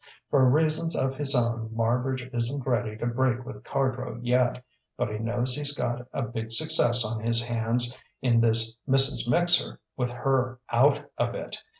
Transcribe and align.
For 0.31 0.49
reasons 0.49 0.95
of 0.95 1.13
his 1.13 1.35
own, 1.35 1.69
Marbridge 1.75 2.27
isn't 2.33 2.65
ready 2.65 2.97
to 2.97 3.05
break 3.05 3.45
with 3.45 3.63
Cardrow 3.63 4.17
yet, 4.23 4.63
but 4.97 5.09
he 5.09 5.19
knows 5.19 5.53
he's 5.53 5.75
got 5.75 6.07
a 6.11 6.23
big 6.23 6.51
success 6.51 7.05
on 7.05 7.21
his 7.21 7.43
hands 7.43 7.95
in 8.19 8.41
this 8.41 8.73
'Mrs. 8.89 9.29
Mixer' 9.29 9.79
with 9.95 10.09
her 10.09 10.59
out 10.71 11.05
of 11.19 11.35
it. 11.35 11.59